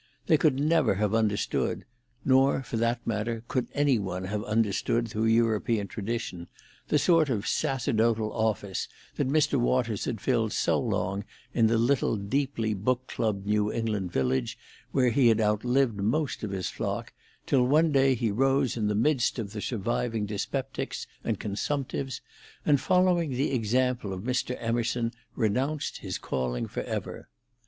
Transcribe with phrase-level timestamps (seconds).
[0.25, 5.85] They could never have understood—nor, for that matter, could any one have understood through European
[5.87, 8.87] tradition—the sort of sacerdotal office
[9.17, 9.59] that Mr.
[9.59, 14.57] Waters had filled so long in the little deeply book clubbed New England village
[14.91, 17.13] where he had outlived most of his flock,
[17.45, 22.21] till one day he rose in the midst of the surviving dyspeptics and consumptives
[22.65, 24.57] and, following the example of Mr.
[24.59, 27.29] Emerson, renounced his calling for ever.